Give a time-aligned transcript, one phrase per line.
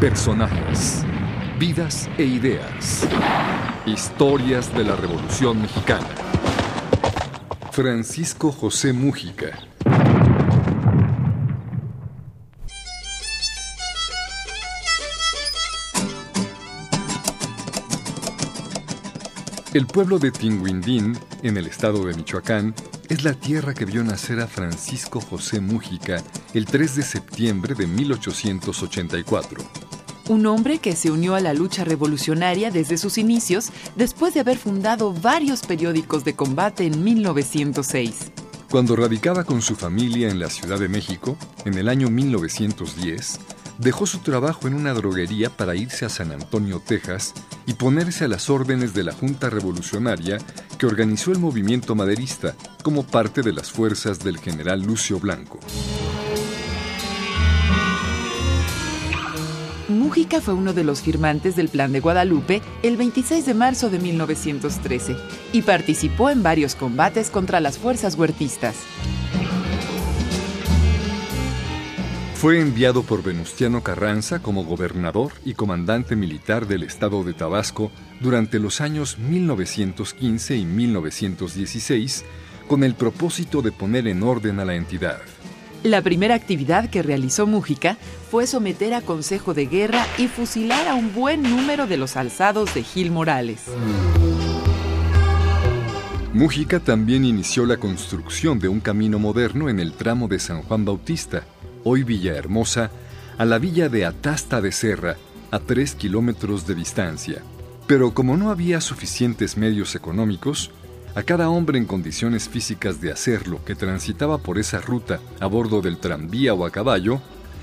[0.00, 1.02] Personajes,
[1.58, 3.04] vidas e ideas.
[3.84, 6.06] Historias de la Revolución Mexicana.
[7.72, 9.58] Francisco José Mújica.
[19.74, 22.72] El pueblo de Tinguindín, en el estado de Michoacán,
[23.08, 26.22] es la tierra que vio nacer a Francisco José Mújica
[26.54, 29.87] el 3 de septiembre de 1884.
[30.28, 34.58] Un hombre que se unió a la lucha revolucionaria desde sus inicios después de haber
[34.58, 38.30] fundado varios periódicos de combate en 1906.
[38.70, 43.38] Cuando radicaba con su familia en la Ciudad de México, en el año 1910,
[43.78, 47.32] dejó su trabajo en una droguería para irse a San Antonio, Texas,
[47.64, 50.36] y ponerse a las órdenes de la Junta Revolucionaria
[50.76, 55.58] que organizó el movimiento maderista como parte de las fuerzas del general Lucio Blanco.
[59.88, 63.98] Mújica fue uno de los firmantes del Plan de Guadalupe el 26 de marzo de
[63.98, 65.16] 1913
[65.54, 68.76] y participó en varios combates contra las fuerzas huertistas.
[72.34, 78.58] Fue enviado por Venustiano Carranza como gobernador y comandante militar del estado de Tabasco durante
[78.58, 82.24] los años 1915 y 1916
[82.68, 85.18] con el propósito de poner en orden a la entidad.
[85.84, 87.98] La primera actividad que realizó Mújica
[88.30, 92.74] fue someter a consejo de guerra y fusilar a un buen número de los alzados
[92.74, 93.62] de Gil Morales.
[96.34, 100.84] Mújica también inició la construcción de un camino moderno en el tramo de San Juan
[100.84, 101.44] Bautista,
[101.84, 102.90] hoy Villahermosa,
[103.38, 105.16] a la villa de Atasta de Serra,
[105.52, 107.42] a tres kilómetros de distancia.
[107.86, 110.72] Pero como no había suficientes medios económicos,
[111.14, 115.80] a cada hombre en condiciones físicas de hacerlo que transitaba por esa ruta a bordo
[115.80, 117.20] del tranvía o a caballo,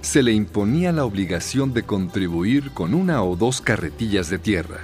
[0.00, 4.78] se le imponía la obligación de contribuir con una o dos carretillas de tierra.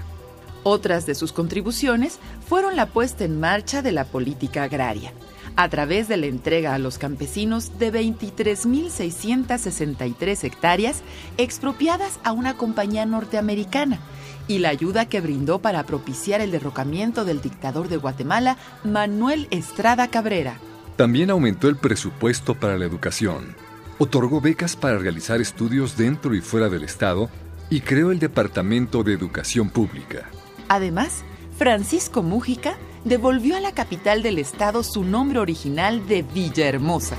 [0.63, 2.19] Otras de sus contribuciones
[2.49, 5.13] fueron la puesta en marcha de la política agraria,
[5.57, 11.03] a través de la entrega a los campesinos de 23.663 hectáreas
[11.37, 14.01] expropiadas a una compañía norteamericana
[14.49, 20.09] y la ayuda que brindó para propiciar el derrocamiento del dictador de Guatemala, Manuel Estrada
[20.09, 20.59] Cabrera.
[20.97, 23.57] También aumentó el presupuesto para la educación,
[23.99, 27.31] otorgó becas para realizar estudios dentro y fuera del Estado
[27.71, 30.29] y creó el Departamento de Educación Pública.
[30.69, 31.25] Además,
[31.57, 37.17] Francisco Mújica devolvió a la capital del estado su nombre original de Villahermosa.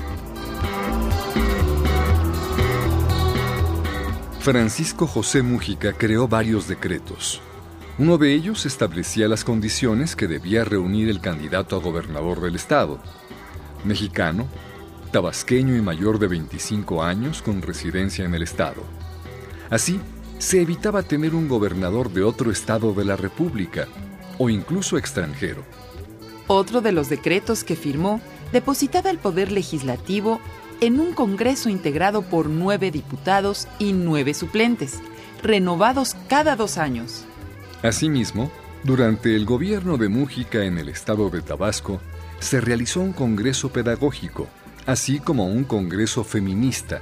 [4.46, 7.40] Francisco José Mújica creó varios decretos.
[7.98, 13.00] Uno de ellos establecía las condiciones que debía reunir el candidato a gobernador del estado.
[13.82, 14.46] Mexicano,
[15.10, 18.84] tabasqueño y mayor de 25 años con residencia en el estado.
[19.68, 19.98] Así,
[20.38, 23.88] se evitaba tener un gobernador de otro estado de la República,
[24.38, 25.64] o incluso extranjero.
[26.46, 28.20] Otro de los decretos que firmó
[28.52, 30.40] depositaba el poder legislativo
[30.80, 35.00] en un Congreso integrado por nueve diputados y nueve suplentes,
[35.42, 37.24] renovados cada dos años.
[37.82, 38.50] Asimismo,
[38.84, 42.00] durante el gobierno de Mújica en el estado de Tabasco,
[42.38, 44.48] se realizó un Congreso pedagógico,
[44.86, 47.00] así como un Congreso feminista,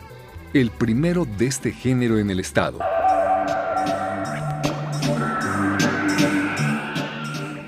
[0.53, 2.79] el primero de este género en el estado.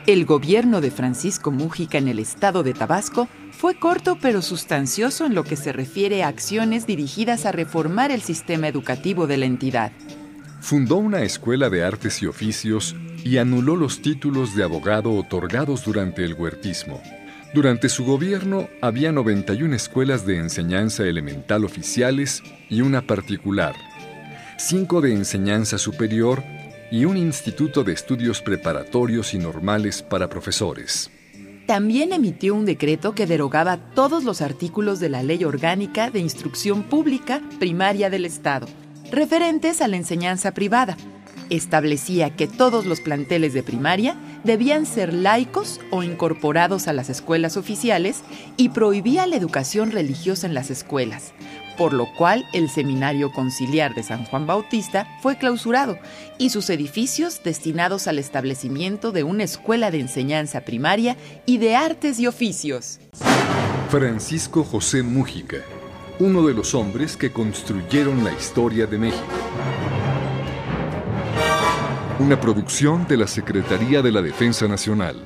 [0.06, 5.34] El gobierno de Francisco Mújica en el estado de Tabasco fue corto pero sustancioso en
[5.34, 9.90] lo que se refiere a acciones dirigidas a reformar el sistema educativo de la entidad.
[10.60, 12.94] Fundó una escuela de artes y oficios
[13.24, 17.02] y anuló los títulos de abogado otorgados durante el huertismo.
[17.52, 23.74] Durante su gobierno había 91 escuelas de enseñanza elemental oficiales y una particular,
[24.56, 26.44] cinco de enseñanza superior
[26.96, 31.10] y un instituto de estudios preparatorios y normales para profesores.
[31.66, 36.84] También emitió un decreto que derogaba todos los artículos de la Ley Orgánica de Instrucción
[36.84, 38.66] Pública Primaria del Estado,
[39.12, 40.96] referentes a la enseñanza privada.
[41.50, 47.58] Establecía que todos los planteles de primaria debían ser laicos o incorporados a las escuelas
[47.58, 48.22] oficiales
[48.56, 51.34] y prohibía la educación religiosa en las escuelas,
[51.76, 55.98] por lo cual el Seminario Conciliar de San Juan Bautista fue clausurado
[56.38, 62.18] y sus edificios destinados al establecimiento de una escuela de enseñanza primaria y de artes
[62.18, 62.98] y oficios.
[63.90, 65.58] Francisco José Mújica,
[66.18, 69.24] uno de los hombres que construyeron la historia de México.
[72.18, 75.16] Una producción de la Secretaría de la Defensa Nacional,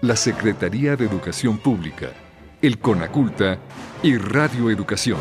[0.00, 2.08] la Secretaría de Educación Pública,
[2.62, 3.58] el CONACULTA
[4.02, 5.18] y Radio Educación.